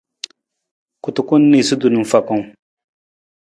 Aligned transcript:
Kutukun 1.03 1.41
niisutu 1.51 1.87
na 1.91 2.01
fakang. 2.11 2.45